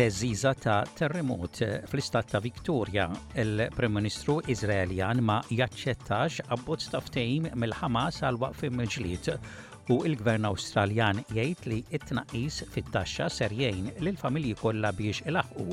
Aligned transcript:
teżiża 0.00 0.52
ta' 0.64 0.84
terremot 0.98 1.56
fl-istat 1.90 2.30
ta' 2.30 2.40
Viktoria. 2.40 3.04
Il-Prim 3.34 3.92
Ministru 3.98 4.38
Izraeljan 4.48 5.20
ma 5.28 5.36
jaċċettax 5.52 6.38
abbozz 6.54 6.86
ta' 6.88 7.02
ftehim 7.04 7.50
mill-Ħamas 7.60 8.22
għal 8.24 8.38
waqf 8.40 8.62
mill-ġlied 8.72 9.28
u 9.92 9.98
il-Gvern 10.08 10.46
Awstraljan 10.48 11.20
jgħid 11.34 11.66
li 11.68 11.82
it-tnaqqis 11.90 12.62
fit-taxxa 12.72 13.26
ser 13.36 13.52
jgħin 13.58 13.92
lil 14.06 14.16
familji 14.22 14.54
kollha 14.62 14.88
biex 14.96 15.26
ilaħqu 15.28 15.66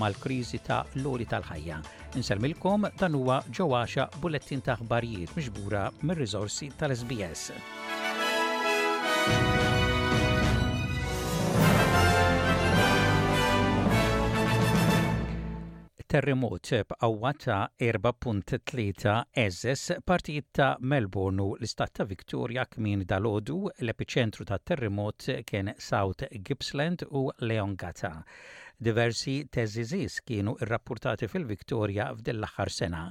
mal-kriżi 0.00 0.62
ta' 0.64 0.80
loli 1.04 1.28
tal-ħajja. 1.28 1.82
Inselmilkom 2.16 2.88
dan 3.02 3.18
huwa 3.20 3.42
ġewwaxa 3.52 4.08
bulettin 4.24 4.64
ta' 4.64 4.78
aħbarijiet 4.80 5.36
miġbura 5.36 5.84
mir-riżorsi 6.00 6.72
tal-SBS. 6.80 7.44
terremot 16.14 16.68
b'qawwa 16.88 17.30
ta' 17.42 17.70
4.3 17.80 19.14
eżes 19.44 19.82
partijiet 20.06 20.46
ta' 20.58 20.76
Melbourne 20.78 21.42
u 21.42 21.56
l-istat 21.56 21.90
ta' 21.98 22.04
Victoria 22.06 22.62
kmin 22.74 23.02
dalodu 23.12 23.56
l-epiċentru 23.86 24.46
ta' 24.46 24.60
terremot 24.70 25.26
kien 25.48 25.72
South 25.88 26.22
Gippsland 26.50 27.02
u 27.10 27.24
Leongata. 27.40 28.12
Diversi 28.78 29.34
teżiżis 29.56 30.20
kienu 30.28 30.54
irrappurtati 30.62 31.26
fil-Victoria 31.32 32.06
f'din 32.14 32.38
l-aħħar 32.44 32.72
sena 32.76 33.02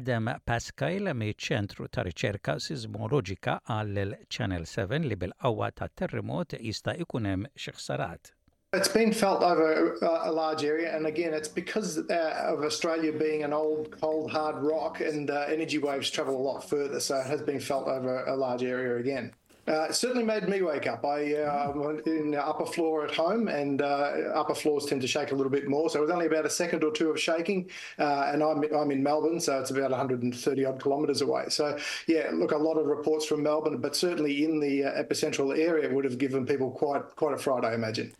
Adam 0.00 0.32
Pascal 0.44 1.12
miċ-ċentru 1.22 1.86
ta' 1.88 2.02
riċerka 2.10 2.56
sismoloġika 2.66 3.60
għall 3.78 4.18
Channel 4.26 4.66
7 4.74 5.06
li 5.06 5.20
bil-qawwa 5.22 5.70
ta' 5.78 5.90
terremot 5.94 6.58
jista' 6.58 6.98
ikunem 7.06 7.44
hemm 7.46 7.54
xi 7.54 7.78
ħsarat. 7.78 8.34
It's 8.72 8.86
been 8.86 9.12
felt 9.12 9.42
over 9.42 9.96
uh, 10.00 10.30
a 10.30 10.32
large 10.32 10.62
area, 10.62 10.94
and 10.96 11.04
again, 11.04 11.34
it's 11.34 11.48
because 11.48 11.98
uh, 12.08 12.44
of 12.52 12.62
Australia 12.62 13.12
being 13.12 13.42
an 13.42 13.52
old, 13.52 13.90
cold, 14.00 14.30
hard 14.30 14.62
rock, 14.62 15.00
and 15.00 15.28
uh, 15.28 15.46
energy 15.48 15.78
waves 15.78 16.08
travel 16.08 16.36
a 16.36 16.38
lot 16.40 16.70
further, 16.70 17.00
so 17.00 17.16
it 17.16 17.26
has 17.26 17.42
been 17.42 17.58
felt 17.58 17.88
over 17.88 18.24
a 18.26 18.36
large 18.36 18.62
area 18.62 18.98
again. 18.98 19.34
Uh, 19.66 19.86
it 19.90 19.94
certainly 19.96 20.22
made 20.22 20.48
me 20.48 20.62
wake 20.62 20.86
up. 20.86 21.04
I 21.04 21.34
uh, 21.34 21.72
went 21.74 22.06
in 22.06 22.30
the 22.30 22.44
upper 22.46 22.64
floor 22.64 23.04
at 23.04 23.12
home, 23.12 23.48
and 23.48 23.82
uh, 23.82 24.12
upper 24.36 24.54
floors 24.54 24.86
tend 24.86 25.00
to 25.00 25.08
shake 25.08 25.32
a 25.32 25.34
little 25.34 25.50
bit 25.50 25.66
more. 25.68 25.90
So 25.90 25.98
it 25.98 26.02
was 26.02 26.10
only 26.12 26.26
about 26.26 26.46
a 26.46 26.50
second 26.50 26.84
or 26.84 26.92
two 26.92 27.10
of 27.10 27.18
shaking, 27.18 27.68
uh, 27.98 28.30
and 28.32 28.40
I'm 28.40 28.62
I'm 28.72 28.92
in 28.92 29.02
Melbourne, 29.02 29.40
so 29.40 29.58
it's 29.58 29.72
about 29.72 29.90
130 29.90 30.64
odd 30.64 30.80
kilometres 30.80 31.22
away. 31.22 31.46
So 31.48 31.76
yeah, 32.06 32.28
look, 32.32 32.52
a 32.52 32.56
lot 32.56 32.74
of 32.74 32.86
reports 32.86 33.26
from 33.26 33.42
Melbourne, 33.42 33.78
but 33.78 33.96
certainly 33.96 34.44
in 34.44 34.60
the 34.60 34.82
epicentral 34.82 35.58
area 35.58 35.92
would 35.92 36.04
have 36.04 36.18
given 36.18 36.46
people 36.46 36.70
quite 36.70 37.02
quite 37.16 37.34
a 37.34 37.38
fright, 37.38 37.64
I 37.64 37.74
imagine. 37.74 38.12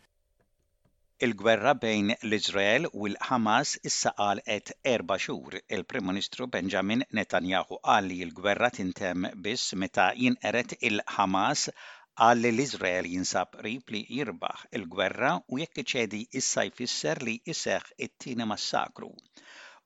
Il-gwerra 1.25 1.71
bejn 1.81 2.07
l-Izrael 2.27 2.85
u 2.99 3.05
l-Hamas 3.11 3.71
issa 3.89 4.11
qal 4.19 4.39
et 4.53 4.71
erba' 4.91 5.17
xhur. 5.25 5.57
Il-Prim 5.77 6.07
Ministru 6.09 6.47
Benjamin 6.55 7.03
Netanyahu 7.17 7.77
qal 7.89 8.07
li 8.11 8.17
l-gwerra 8.27 8.69
tintem 8.77 9.27
biss 9.47 9.67
meta 9.83 10.07
jinqeret 10.21 10.71
il-Hamas 10.89 11.67
għal 12.27 12.47
l-Izrael 12.53 13.11
jinsab 13.13 13.59
rib 13.67 13.93
li 13.93 14.01
jirbaħ 14.17 14.63
il-gwerra 14.79 15.33
u 15.51 15.61
jekk 15.61 15.83
iċedi 15.85 16.21
issa 16.41 16.65
jfisser 16.71 17.21
li 17.29 17.35
jseħ 17.53 17.93
it-tieni 18.07 18.47
massakru 18.53 19.11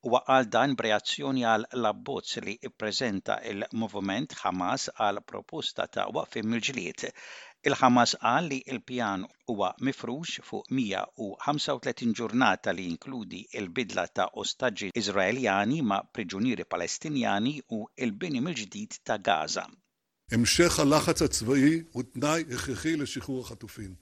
U 0.05 0.15
għal 0.21 0.47
dan 0.55 0.77
b'reazzjoni 0.79 1.43
għal 1.51 1.67
labbozz 1.83 2.39
li 2.47 2.55
ippreżenta 2.69 3.41
il-movement 3.51 4.37
Hamas 4.43 4.87
għal 5.07 5.19
proposta 5.33 5.89
ta' 5.97 6.07
waqfim 6.17 6.47
mill-ġlied 6.53 7.09
Il-ħamas 7.65 8.11
qal 8.21 8.45
li 8.51 8.57
il-pjan 8.69 9.23
huwa 9.49 9.71
mifrux 9.81 10.35
fuq 10.45 10.67
135 10.79 12.13
ġurnata 12.19 12.71
li 12.77 12.83
jinkludi 12.91 13.39
il-bidla 13.57 14.03
ta' 14.13 14.27
ostaġġi 14.41 14.91
Izraeljani 15.01 15.79
ma' 15.81 16.03
priġunieri 16.13 16.67
Palestinjani 16.73 17.55
u 17.73 17.79
il-bini 17.97 18.41
mill-ġdid 18.45 18.99
ta' 19.03 19.17
Gaza. 19.17 19.65
המשך 20.31 20.79
הלחץ 20.79 21.21
הצבאי 21.21 21.83
הוא 21.91 22.03
תנאי 22.13 22.43
הכרחי 22.55 22.95
לשחרור 22.95 23.41
החטופים. 23.41 23.95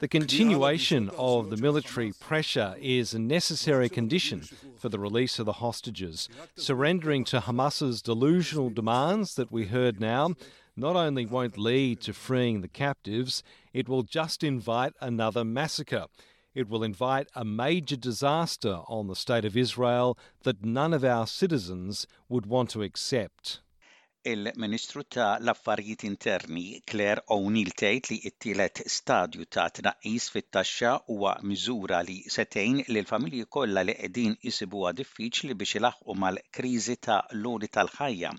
The 0.00 0.08
continuation 0.08 1.08
of 1.16 1.48
the 1.48 1.56
military 1.56 2.12
pressure 2.28 2.74
is 2.82 3.14
a 3.14 3.18
necessary 3.18 3.88
condition 3.88 4.40
for 4.76 4.90
the 4.90 4.98
release 4.98 5.38
of 5.38 5.46
the 5.46 5.58
hostages. 5.64 6.28
Surrendering 6.56 7.24
to 7.26 7.40
Hamas's 7.46 8.02
delusional 8.02 8.68
demands 8.68 9.34
that 9.36 9.50
we 9.50 9.64
heard 9.66 10.00
now 10.00 10.34
not 10.76 10.96
only 10.96 11.24
won't 11.24 11.56
lead 11.56 12.00
to 12.00 12.12
freeing 12.12 12.60
the 12.60 12.68
captives, 12.68 13.42
it 13.72 13.88
will 13.88 14.02
just 14.02 14.42
invite 14.42 14.92
another 15.00 15.44
massacre. 15.44 16.06
It 16.54 16.68
will 16.68 16.82
invite 16.82 17.28
a 17.34 17.44
major 17.44 17.96
disaster 17.96 18.80
on 18.88 19.06
the 19.06 19.16
state 19.16 19.44
of 19.44 19.56
Israel 19.56 20.18
that 20.42 20.64
none 20.64 20.92
of 20.92 21.04
our 21.04 21.26
citizens 21.26 22.06
would 22.28 22.46
want 22.46 22.70
to 22.70 22.82
accept. 22.82 23.60
Il-Ministru 24.24 25.04
ta' 25.08 25.34
l-Affarijiet 25.38 26.04
Interni 26.08 26.80
Claire 26.90 27.20
O'Neill 27.28 27.70
tgħid 27.82 28.06
li 28.10 28.18
t-tielet 28.26 28.80
stadju 28.96 29.44
ta' 29.56 29.66
tnaqqis 29.78 30.28
fit-taxxa 30.36 30.92
huwa 31.08 31.34
miżura 31.50 32.00
li 32.10 32.18
setejn 32.38 32.78
li 32.88 32.98
l-familji 33.02 33.44
kollha 33.58 33.82
li 33.88 33.94
qegħdin 34.00 34.38
isibuha 34.52 34.94
diffiċli 35.02 35.58
biex 35.62 35.78
ilaħqu 35.82 36.16
mal-kriżi 36.24 36.96
ta' 37.08 37.20
luri 37.44 37.68
tal-ħajja. 37.78 38.32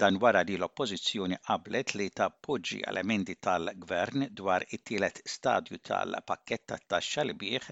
Dan 0.00 0.16
wara 0.22 0.40
li 0.48 0.54
l-oppożizzjoni 0.60 1.36
qablet 1.48 1.90
li 2.00 2.04
tappoġġi 2.18 2.78
elementi 2.92 3.34
tal-gvern 3.46 4.22
dwar 4.38 4.64
it-tielet 4.76 5.20
stadju 5.32 5.78
tal-pakket 5.88 6.64
tax 6.72 6.88
taxxa 6.94 7.24
li 7.28 7.34
bieħ 7.42 7.66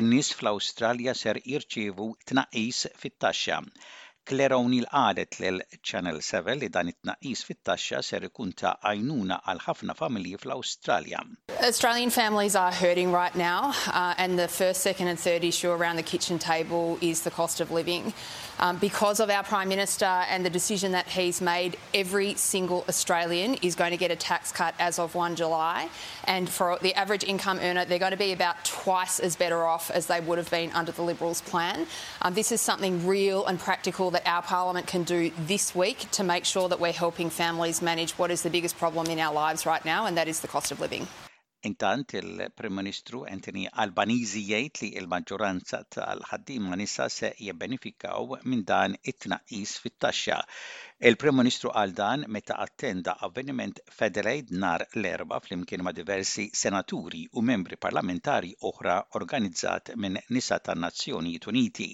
in-nies 0.00 0.32
fl-Awstralja 0.40 1.14
ser 1.22 1.40
jirċievu 1.52 2.08
tnaqis 2.32 2.82
fit-taxxa. 3.04 3.60
Claire 4.30 4.54
Channel 5.82 6.20
7 6.20 6.58
li 6.60 6.68
dan 6.68 6.88
it 6.88 7.38
fit-taxxa 7.48 8.00
ser 8.02 8.22
ikun 8.28 8.52
ta' 8.54 8.76
għajnuna 8.84 9.40
għal 9.48 9.62
ħafna 9.66 9.96
familji 9.98 10.36
fl-Awstralja. 10.38 11.18
Australian 11.66 12.10
families 12.10 12.54
are 12.54 12.70
hurting 12.72 13.10
right 13.12 13.34
now 13.34 13.72
uh, 13.92 14.14
and 14.18 14.38
the 14.38 14.46
first, 14.46 14.82
second 14.82 15.08
and 15.08 15.18
third 15.18 15.42
issue 15.42 15.70
around 15.72 15.96
the 15.96 16.06
kitchen 16.12 16.38
table 16.38 16.96
is 17.00 17.22
the 17.22 17.30
cost 17.32 17.60
of 17.60 17.72
living. 17.72 18.12
Um, 18.60 18.76
because 18.76 19.18
of 19.20 19.30
our 19.30 19.42
Prime 19.42 19.68
Minister 19.70 20.04
and 20.30 20.44
the 20.44 20.50
decision 20.50 20.92
that 20.92 21.08
he's 21.08 21.40
made, 21.40 21.76
every 21.94 22.34
single 22.34 22.84
Australian 22.88 23.54
is 23.62 23.74
going 23.74 23.90
to 23.90 23.96
get 23.96 24.10
a 24.10 24.16
tax 24.16 24.52
cut 24.52 24.74
as 24.78 24.98
of 24.98 25.14
1 25.16 25.34
July. 25.36 25.88
And 26.24 26.48
for 26.48 26.78
the 26.82 26.94
average 26.94 27.24
income 27.24 27.58
earner, 27.62 27.84
they're 27.86 27.98
going 27.98 28.12
to 28.12 28.18
be 28.18 28.32
about 28.32 28.56
twice 28.64 29.18
as 29.18 29.34
better 29.34 29.64
off 29.64 29.90
as 29.90 30.06
they 30.06 30.20
would 30.20 30.36
have 30.38 30.50
been 30.50 30.70
under 30.72 30.92
the 30.92 31.02
Liberals' 31.02 31.40
plan. 31.40 31.86
Um, 32.22 32.34
this 32.34 32.52
is 32.52 32.60
something 32.60 33.06
real 33.06 33.46
and 33.46 33.58
practical 33.58 34.10
that 34.10 34.19
that 34.24 34.34
our 34.34 34.42
Parliament 34.42 34.86
can 34.86 35.02
do 35.04 35.30
this 35.46 35.74
week 35.74 35.98
to 36.12 36.22
make 36.24 36.44
sure 36.44 36.68
that 36.68 36.80
we're 36.80 36.92
helping 36.92 37.30
families 37.30 37.80
manage 37.82 38.12
what 38.18 38.30
is 38.30 38.42
the 38.42 38.50
biggest 38.50 38.76
problem 38.78 39.06
in 39.06 39.18
our 39.18 39.34
lives 39.34 39.66
right 39.66 39.84
now, 39.84 40.06
and 40.06 40.16
that 40.16 40.28
is 40.28 40.40
the 40.40 40.48
cost 40.48 40.72
of 40.72 40.80
living. 40.80 41.06
Intant 41.62 42.12
il-Prim 42.16 42.72
Ministru 42.72 43.20
Anthony 43.28 43.66
Albanizi 43.68 44.40
jgħid 44.48 44.78
li 44.80 44.88
l-maġġoranza 45.02 45.80
tal 45.92 46.22
ħaddim 46.30 46.70
ma 46.70 46.78
nisa 46.80 47.04
se 47.12 47.34
jibbenefikaw 47.36 48.38
minn 48.48 48.62
dan 48.64 48.94
it-tnaqqis 49.02 49.74
fit-taxxa. 49.84 50.38
Il-Prim 51.10 51.36
Ministru 51.36 51.68
għal 51.76 51.92
dan 51.98 52.24
meta 52.32 52.56
attenda 52.64 53.18
avveniment 53.28 53.82
Federate 53.98 54.56
nar 54.56 54.86
l-erba 54.96 55.36
flimkien 55.44 55.84
ma' 55.84 55.92
diversi 55.92 56.48
senaturi 56.62 57.26
u 57.36 57.44
membri 57.52 57.76
parlamentari 57.76 58.54
oħra 58.72 58.98
organizzat 59.20 59.92
minn 60.00 60.16
nisa 60.32 60.60
tan 60.64 60.80
nazzjoni 60.88 61.36
Uniti. 61.52 61.90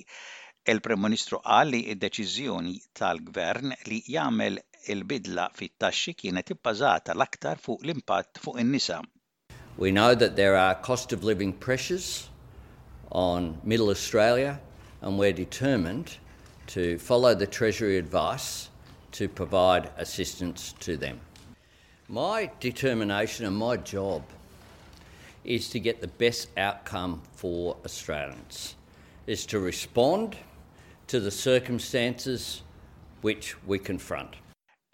Il-Prim 0.66 0.98
Ministru 0.98 1.38
qal 1.46 1.68
li 1.70 1.78
d-deċiżjoni 1.94 2.72
tal-Gvern 2.98 3.70
li 3.86 4.00
jagħmel 4.10 4.56
il-bidla 4.90 5.44
fit-taxxi 5.54 6.14
kienet 6.18 6.50
ibbażata 6.56 7.14
l-aktar 7.14 7.60
fuq 7.62 7.84
l-impatt 7.84 8.40
fuq 8.42 8.58
in-nisa. 8.64 8.98
We 9.78 9.92
know 9.92 10.14
that 10.16 10.34
there 10.34 10.56
are 10.56 10.74
cost 10.74 11.12
of 11.12 11.22
living 11.22 11.52
pressures 11.52 12.28
on 13.12 13.60
middle 13.62 13.90
Australia 13.90 14.58
and 15.02 15.16
we're 15.16 15.32
determined 15.32 16.16
to 16.74 16.98
follow 16.98 17.32
the 17.34 17.46
Treasury 17.46 17.96
advice 17.96 18.68
to 19.12 19.28
provide 19.28 19.90
assistance 19.98 20.74
to 20.80 20.96
them. 20.96 21.20
My 22.08 22.50
determination 22.58 23.46
and 23.46 23.56
my 23.56 23.76
job 23.76 24.22
is 25.44 25.68
to 25.70 25.78
get 25.78 26.00
the 26.00 26.08
best 26.18 26.48
outcome 26.56 27.22
for 27.36 27.76
Australians, 27.84 28.74
is 29.28 29.46
to 29.46 29.60
respond 29.60 30.34
to 31.06 31.20
the 31.20 31.30
circumstances 31.30 32.62
which 33.22 33.54
we 33.64 33.78
confront. 33.78 34.34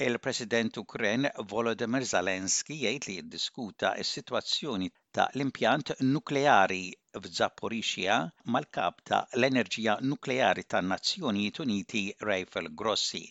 Il-President 0.03 0.75
Ukren 0.81 1.29
Volodymyr 1.47 2.03
Zelensky 2.05 2.75
jgħid 2.83 3.07
li 3.07 3.15
jiddiskuta 3.21 3.93
s-sitwazzjoni 4.03 4.89
ta' 5.15 5.29
l-impjant 5.37 5.93
nukleari 6.03 6.91
f'Zaporizhia 7.19 8.17
mal-kap 8.57 9.01
ta' 9.09 9.23
l-enerġija 9.39 9.97
nukleari 10.11 10.65
tan 10.67 10.91
Nazzjonijiet 10.91 11.63
Uniti 11.65 12.05
Rafael 12.31 12.71
Grossi. 12.83 13.23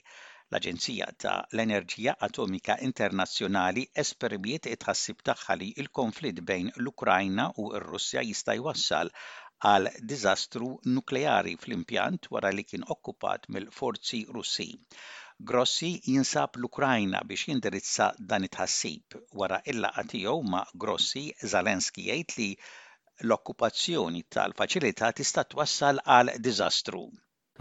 L-Aġenzija 0.51 1.05
ta' 1.23 1.35
l-Enerġija 1.53 2.15
Atomika 2.27 2.75
Internazzjonali 2.87 3.85
esperbiet 4.05 4.67
it-ħassib 4.73 5.21
tagħha 5.29 5.55
li 5.61 5.69
l-konflitt 5.85 6.43
bejn 6.49 6.71
l-Ukrajna 6.81 7.47
u 7.65 7.69
r-Russja 7.77 8.23
jista' 8.29 8.57
jwassal 8.59 9.11
għal 9.69 9.87
diżastru 10.11 10.67
nukleari 10.91 11.51
fl-impjant 11.63 12.23
wara 12.35 12.49
li 12.59 12.63
kien 12.69 12.85
okkupat 12.93 13.43
mill-forzi 13.55 14.21
Russi. 14.37 14.65
Grossi 15.51 15.89
jinsab 16.13 16.57
l-Ukrajna 16.61 17.21
biex 17.31 17.45
jindirizza 17.51 18.07
dan 18.31 18.47
it-ħassib 18.49 19.17
wara 19.43 19.59
illa 19.75 19.93
tiegħu 20.15 20.33
ma' 20.55 20.65
Grossi 20.85 21.23
Zalenski 21.53 22.07
jgħid 22.09 22.33
li 22.41 22.47
l-okkupazzjoni 23.27 24.25
tal-faċilità 24.37 25.11
tista' 25.21 25.45
twassal 25.55 26.03
għal 26.17 26.33
diżastru. 26.49 27.03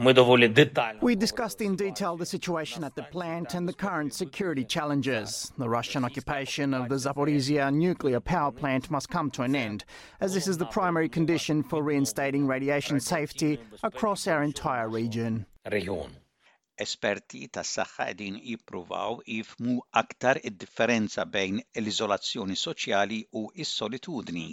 We 0.01 1.15
discussed 1.15 1.61
in 1.61 1.77
detail 1.77 2.17
the 2.17 2.25
situation 2.25 2.85
at 2.85 2.97
the 2.97 3.03
plant 3.03 3.53
and 3.53 3.69
the 3.69 3.75
current 3.75 4.15
security 4.15 4.65
challenges. 4.65 5.53
The 5.59 5.69
Russian 5.69 6.07
occupation 6.07 6.73
of 6.73 6.89
the 6.89 6.95
Zaporizhia 6.95 7.71
nuclear 7.71 8.19
power 8.21 8.51
plant 8.51 8.91
must 8.91 9.11
come 9.11 9.31
to 9.33 9.43
an 9.43 9.55
end, 9.55 9.85
as 10.19 10.33
this 10.33 10.49
is 10.49 10.57
the 10.57 10.65
primary 10.65 11.11
condition 11.11 11.63
for 11.63 11.83
reinstating 11.83 12.47
radiation 12.47 12.99
safety 12.99 13.61
across 13.83 14.27
our 14.27 14.43
entire 14.43 14.89
region. 14.89 15.45
Esperti 15.67 17.49
ta' 17.53 17.61
jippruvaw 17.61 19.21
jifmu 19.29 19.81
aktar 19.95 20.41
id-differenza 20.43 21.27
bejn 21.31 21.61
l-iżolazzjoni 21.77 22.57
soċjali 22.65 23.21
s-solitudni 23.67 24.49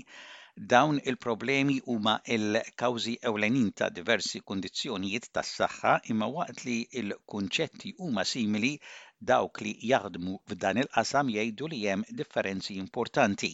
Dawn 0.69 0.97
il-problemi 1.09 1.75
huma 1.87 2.13
il-kawżi 2.35 3.13
ewlenin 3.29 3.69
ta' 3.77 3.91
diversi 3.99 4.41
kundizzjonijiet 4.47 5.29
tas-saħħa 5.37 5.93
imma 6.15 6.31
waqt 6.39 6.65
li 6.67 6.77
l-kunċetti 7.05 7.93
huma 8.01 8.25
simili 8.33 8.79
dawk 9.29 9.59
li 9.65 9.69
jaħdmu 9.89 10.33
f'dan 10.49 10.79
il-qasam 10.79 11.29
jgħidu 11.35 11.67
li 11.69 11.77
hemm 11.91 12.17
differenzi 12.19 12.75
importanti. 12.81 13.49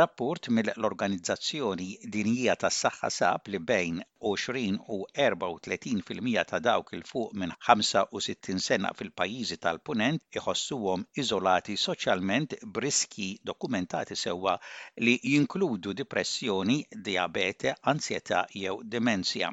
Rapport 0.00 0.48
mill-Organizzazzjoni 0.58 1.88
Dinjija 2.14 2.54
tas-Saħħa 2.62 3.10
sab 3.16 3.50
li 3.52 3.60
bejn 3.72 3.98
20 4.30 4.78
u 4.96 4.98
34 5.18 6.04
fil-mija 6.10 6.44
ta' 6.52 6.60
dawk 6.68 6.94
il 6.98 7.04
fuq 7.10 7.34
minn 7.42 7.52
65 7.68 8.64
sena 8.68 8.92
fil-pajjiżi 9.00 9.60
tal-punent 9.66 10.40
iħossuhom 10.40 11.04
iżolati 11.24 11.76
soċjalment 11.86 12.58
briski 12.80 13.28
dokumentati 13.52 14.16
sewwa 14.24 14.56
li 15.04 15.18
jinkludu 15.32 15.96
depressjoni, 16.02 16.80
diabete, 17.10 17.76
ansjetà 17.94 18.44
jew 18.64 18.80
demenzja. 18.96 19.52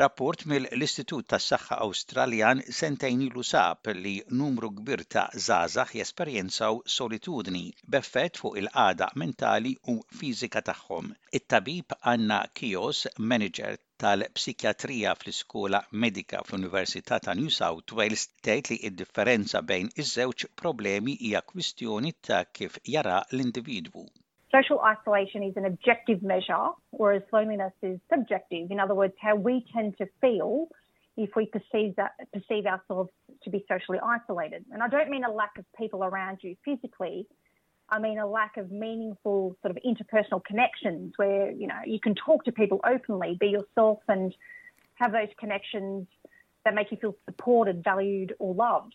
Rapport 0.00 0.40
mill-Istitut 0.50 1.26
tas-Saħħa 1.32 1.76
Awstraljan 1.84 2.58
sentejn 2.80 3.22
ilu 3.24 3.42
sab 3.48 3.88
li 4.00 4.12
numru 4.40 4.68
kbir 4.76 5.02
ta' 5.14 5.24
żgħażagħ 5.46 5.96
jesperjenzaw 6.00 6.78
solitudni 6.96 7.62
b'effett 7.94 8.38
fuq 8.42 8.60
il-qada 8.62 9.08
mentali 9.24 9.72
u 9.94 9.96
fizika 10.20 10.62
tagħhom. 10.70 11.10
It-tabib 11.40 11.96
Anna 12.12 12.38
Kios, 12.60 13.02
manager 13.32 13.76
tal-psikjatrija 14.04 15.16
fl-iskola 15.20 15.82
medika 16.06 16.44
fl-Università 16.48 17.20
ta' 17.28 17.38
New 17.42 17.52
South 17.58 17.98
Wales 18.02 18.28
tgħid 18.36 18.70
li 18.76 18.80
id-differenza 18.92 19.64
bejn 19.72 19.90
iż-żewġ 20.04 20.46
problemi 20.64 21.18
hija 21.28 21.42
kwistjoni 21.52 22.16
ta' 22.30 22.42
kif 22.60 22.78
jara 22.98 23.18
l-individwu. 23.34 24.08
Social 24.54 24.80
isolation 24.80 25.42
is 25.42 25.54
an 25.56 25.66
objective 25.66 26.22
measure, 26.22 26.68
whereas 26.90 27.22
loneliness 27.32 27.72
is 27.82 28.00
subjective. 28.10 28.70
In 28.70 28.80
other 28.80 28.94
words, 28.94 29.12
how 29.20 29.36
we 29.36 29.64
tend 29.74 29.98
to 29.98 30.06
feel 30.22 30.68
if 31.18 31.34
we 31.36 31.46
perceive 31.46 31.96
that 31.96 32.12
perceive 32.32 32.64
ourselves 32.64 33.10
to 33.42 33.50
be 33.50 33.64
socially 33.70 33.98
isolated. 34.02 34.64
And 34.72 34.82
I 34.82 34.88
don't 34.88 35.10
mean 35.10 35.24
a 35.24 35.30
lack 35.30 35.58
of 35.58 35.66
people 35.76 36.02
around 36.02 36.38
you 36.42 36.56
physically. 36.64 37.26
I 37.90 37.98
mean 37.98 38.18
a 38.18 38.26
lack 38.26 38.56
of 38.56 38.70
meaningful 38.70 39.54
sort 39.62 39.76
of 39.76 39.78
interpersonal 39.82 40.42
connections 40.42 41.12
where 41.16 41.50
you 41.50 41.66
know 41.66 41.80
you 41.84 42.00
can 42.00 42.14
talk 42.14 42.44
to 42.44 42.52
people 42.52 42.80
openly, 42.86 43.36
be 43.38 43.48
yourself, 43.48 43.98
and 44.08 44.34
have 44.94 45.12
those 45.12 45.28
connections 45.38 46.06
that 46.64 46.74
make 46.74 46.90
you 46.90 46.96
feel 46.96 47.16
supported, 47.26 47.84
valued, 47.84 48.34
or 48.38 48.54
loved. 48.54 48.94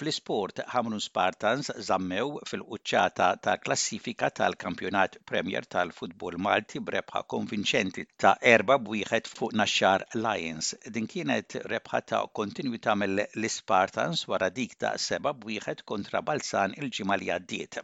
Fl-isport 0.00 0.60
Hamrun 0.70 1.02
Spartans 1.02 1.70
zammew 1.86 2.32
fil-quċċata 2.48 3.26
ta' 3.46 3.54
klassifika 3.66 4.28
tal-kampjonat 4.40 5.16
Premier 5.30 5.68
tal-futbol 5.74 6.36
Malti 6.46 6.82
brebħa 6.90 7.22
konvinċenti 7.34 8.04
ta' 8.24 8.34
erba 8.52 8.76
bwiħet 8.90 9.30
fuq 9.38 9.56
naxxar 9.62 10.04
Lions. 10.26 10.74
Din 10.98 11.08
kienet 11.14 11.56
rebħa 11.74 12.02
ta' 12.12 12.22
kontinuità 12.40 12.98
mill-Spartans 13.04 14.26
wara 14.34 14.52
dik 14.60 14.76
ta' 14.84 14.92
seba 15.08 15.32
bwiħet 15.46 15.86
kontra 15.92 16.24
Balzan 16.30 16.76
il-ġimali 16.82 17.32
għaddiet. 17.38 17.82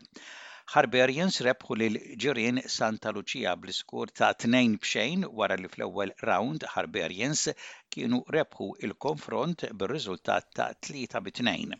Harbarians 0.73 1.37
rebħu 1.45 1.75
lil 1.79 1.97
ġirien 2.25 2.59
Santa 2.75 3.11
Lucia 3.13 3.51
bl-iskur 3.63 4.13
ta' 4.21 4.31
tnejn 4.45 4.77
bxejn 4.85 5.27
wara 5.41 5.59
li 5.61 5.69
fl-ewwel 5.69 6.13
round 6.29 6.65
Harbarians 6.77 7.43
kienu 7.95 8.23
rebħu 8.37 8.69
il-konfront 8.89 9.67
bir-riżultat 9.83 10.49
ta' 10.61 10.71
3 10.89 11.05
bit-tnejn. 11.27 11.77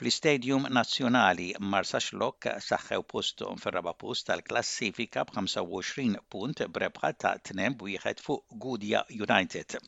fl-Istadium 0.00 0.64
Nazzjonali 0.76 1.50
marsax 1.74 2.10
lok 2.22 2.48
saħħew 2.70 3.04
postom 3.12 3.60
fir-raba 3.62 3.92
post 4.04 4.26
tal-klassifika 4.30 5.26
b'25 5.28 6.20
punt 6.36 6.64
brebħa 6.78 7.12
ta' 7.24 7.34
tnem 7.50 7.76
wieħed 7.84 8.24
fuq 8.26 8.60
Gudja 8.64 9.06
United. 9.26 9.78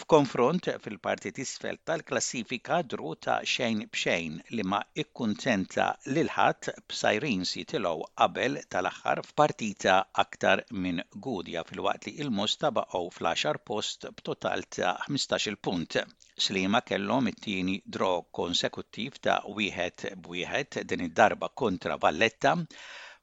F'konfront 0.00 0.66
fil-parti 0.82 1.30
tisfel 1.38 1.76
tal-klassifika 1.88 2.76
dru 2.92 3.10
ta' 3.24 3.34
xejn 3.54 3.82
bxejn 3.96 4.38
li 4.58 4.64
ma 4.74 4.78
ikkuntenta 5.02 5.84
lil 6.18 6.30
ħadd 6.36 6.68
b'sajrin 6.92 7.42
sitilgħu 7.50 8.06
qabel 8.20 8.56
tal-aħħar 8.76 9.20
f'partita 9.26 9.98
aktar 10.24 10.64
minn 10.86 11.02
Gudja 11.28 11.66
fil-waqt 11.72 12.08
li 12.08 12.14
il-mus 12.24 12.56
baqgħu 12.80 13.02
fl-10 13.18 13.60
post 13.72 14.08
b'total 14.22 14.66
ta' 14.78 14.94
15-il 15.10 15.60
punt. 15.68 16.00
Slima 16.46 16.80
kellhom 16.92 17.28
it-tieni 17.34 17.76
dro 17.98 18.12
konsekuttiv 18.40 19.20
ta' 19.28 19.38
wieħed 19.60 20.10
b'wieħed 20.28 20.82
din 20.94 21.06
id-darba 21.10 21.52
kontra 21.64 22.00
Valletta 22.06 22.56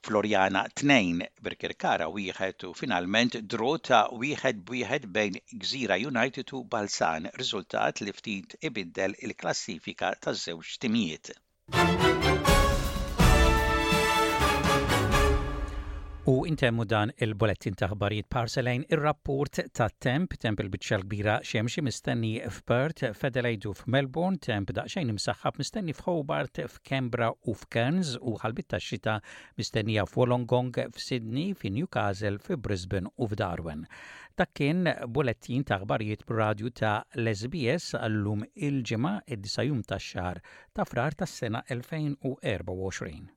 Floriana 0.08 0.62
2 0.82 1.25
Birkirkara 1.46 2.06
wieħed 2.18 2.65
u 2.70 2.72
finalment 2.82 3.36
drota 3.53 4.00
wieħed 4.22 4.62
bwieħed 4.70 5.10
bejn 5.18 5.38
Gżira 5.63 5.98
United 6.12 6.56
u 6.56 6.62
Balsan, 6.75 7.27
riżultat 7.44 8.03
li 8.06 8.15
ftit 8.22 8.58
ibiddel 8.72 9.18
il-klassifika 9.29 10.13
taż-żewġ 10.27 10.77
timijiet. 10.86 11.34
U 16.29 16.33
intemmu 16.45 16.83
dan 16.91 17.09
il-bolettin 17.25 17.75
taħbarijiet 17.81 18.27
parselajn 18.33 18.83
ir-rapport 18.93 19.59
ta' 19.77 19.88
temp, 20.05 20.36
temp 20.43 20.59
il-bicċa 20.62 21.00
kbira 21.01 21.38
xemxie 21.51 21.81
mistenni 21.81 22.33
f'Perth, 22.57 23.07
fedelajdu 23.21 23.71
f'Melbourne, 23.79 24.38
temp 24.45 24.69
xejn 24.93 25.09
imsaxħab 25.15 25.57
mistenni 25.63 25.95
f'Hobart, 25.98 26.59
f'Kembra 26.69 27.31
u 27.50 27.55
f'Kerns 27.57 28.12
u 28.21 28.36
ħalbit 28.43 28.67
ta' 28.75 28.81
xita 28.89 29.15
mistennija 29.57 30.03
f'Wolongong, 30.12 30.83
f'Sydney, 30.93 31.55
f'Newcastle, 31.63 32.38
f'Brisbane 32.45 33.09
u 33.17 33.29
f'Darwin. 33.31 33.81
Ta' 34.38 34.45
kien 34.53 34.86
bolettin 35.17 35.65
taħbarijiet 35.71 36.27
b'radju 36.29 36.75
ta' 36.83 36.93
l-SBS 37.24 37.98
għallum 38.03 38.45
il-ġimgħa 38.69 39.15
id-disajum 39.33 39.81
tax-xahar 39.95 40.43
ta' 40.77 40.86
frar 40.93 41.17
tas-sena 41.24 41.65
2024. 41.74 43.27